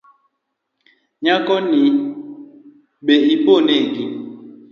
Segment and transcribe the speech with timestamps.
[1.21, 1.81] Nyako ni
[3.05, 4.03] be ibo negi